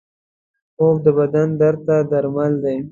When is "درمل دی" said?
2.11-2.77